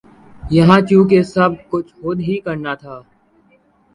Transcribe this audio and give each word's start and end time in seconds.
یہاں 0.51 0.79
چونکہ 0.89 1.19
سب 1.33 1.51
کچھ 1.69 1.91
خود 1.97 2.17
ہی 2.19 2.35
کرنا 2.45 2.73
تھا 2.75 2.95